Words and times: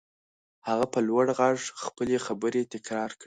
هغه 0.67 0.85
په 0.93 0.99
لوړ 1.07 1.25
غږ 1.39 1.57
خپلې 1.85 2.17
خبرې 2.25 2.61
تکرار 2.73 3.11
کړې. 3.13 3.19